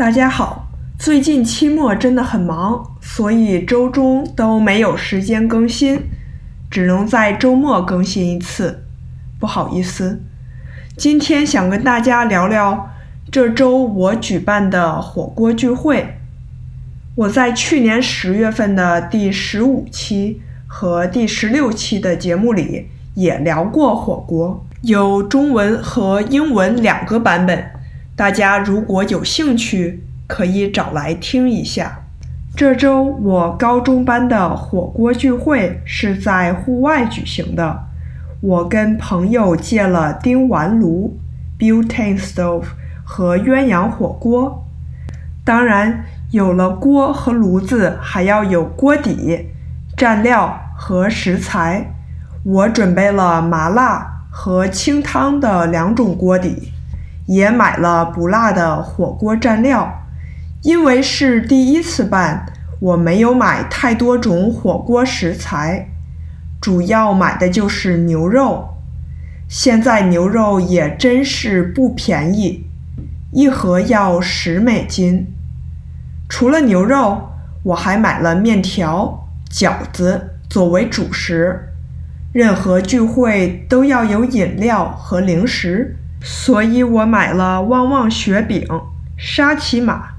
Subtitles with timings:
[0.00, 0.66] 大家好，
[0.98, 6.00] 最近期末真的很忙，所以周中都没有时间更新，
[6.70, 8.82] 只能在周末更新一次。
[9.38, 10.22] 不好意思，
[10.96, 12.88] 今天想跟大家聊聊
[13.30, 16.14] 这周我举办的火锅聚会。
[17.14, 27.62] 我在去年十月份的第十五期和第十六期的节目里也聊过火锅，有中文和英文两个版本。
[28.16, 32.04] 大家如果有兴趣，可以找来听一下。
[32.54, 37.84] 这周我高中班的火锅聚会是在户外举行的，
[38.40, 41.18] 我跟朋友借了丁烷炉
[41.58, 42.64] （butane stove）
[43.04, 44.66] 和鸳鸯火锅。
[45.44, 49.46] 当然，有了锅和炉子，还要有锅底、
[49.96, 51.94] 蘸料和食材。
[52.44, 56.72] 我准备了麻辣和清汤的两种锅底。
[57.30, 59.88] 也买了不辣的火锅蘸料，
[60.62, 62.44] 因为是第一次办，
[62.80, 65.86] 我没有买太多种火锅食材，
[66.60, 68.70] 主要买的就是牛肉。
[69.48, 72.66] 现在牛肉也真是不便宜，
[73.30, 75.32] 一盒要十美金。
[76.28, 77.28] 除了牛肉，
[77.62, 81.68] 我还买了面条、饺子作为主食。
[82.32, 85.96] 任何聚会都要有饮料和零食。
[86.22, 88.66] 所以我买了旺旺雪饼、
[89.16, 90.10] 沙琪玛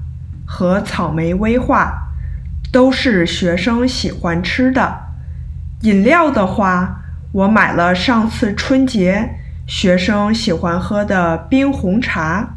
[0.44, 2.08] 和草莓威化，
[2.72, 4.98] 都是学生喜欢吃的。
[5.82, 9.36] 饮料的话，我买了上次春节
[9.66, 12.54] 学生喜欢喝的冰红茶。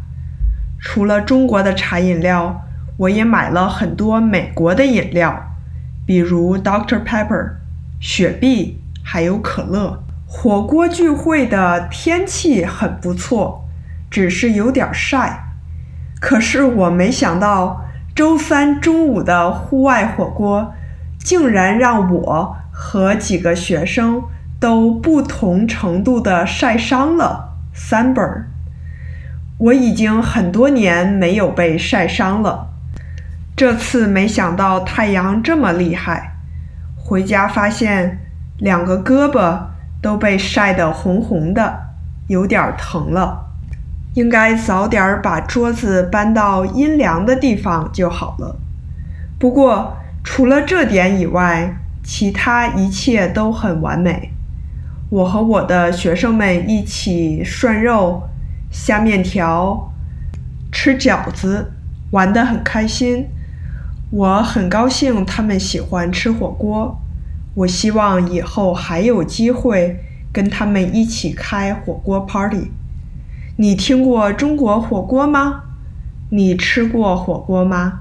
[0.79, 2.63] 除了中国的茶饮料，
[2.97, 5.51] 我也买了很多美国的饮料，
[6.05, 7.51] 比如 Dr Pepper、
[7.99, 10.03] 雪碧，还有可乐。
[10.27, 13.65] 火锅聚会的天气很不错，
[14.09, 15.43] 只是有点晒。
[16.19, 20.73] 可是我没想到，周三中午的户外火锅
[21.19, 24.23] 竟然让我和几个学生
[24.59, 28.45] 都不同程度的晒伤了 （sunburn）。
[29.59, 32.69] 我已经很多年没有被晒伤了，
[33.55, 36.35] 这次没想到太阳这么厉害。
[36.97, 38.19] 回家发现
[38.57, 39.74] 两个胳膊。
[40.05, 41.79] 都被晒得红红的，
[42.27, 43.47] 有点疼了。
[44.13, 48.55] 应该早点把桌子搬到阴凉的地方就好了。
[49.39, 54.31] 不过除了这点以外，其他一切都很完美。
[55.09, 58.29] 我和我的学生们一起涮肉、
[58.69, 59.91] 下面条、
[60.71, 61.73] 吃饺子，
[62.11, 63.25] 玩得很开心。
[64.11, 67.01] 我很高兴他们喜欢吃火锅。
[67.55, 69.99] 我希望以后还有机会
[70.31, 72.71] 跟他们一起开火锅 party。
[73.57, 75.63] 你听过中国火锅吗？
[76.31, 77.99] 你吃过火锅吗？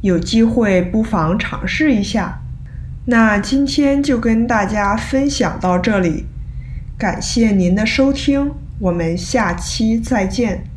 [0.00, 2.40] 有机会不妨尝试一下。
[3.06, 6.26] 那今天就跟大家分享到这里，
[6.98, 10.69] 感谢您的收听，我们下期再见。